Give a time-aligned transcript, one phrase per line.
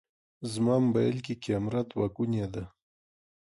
[0.51, 2.63] زما موبایل کې کمېره دوهګونې ده.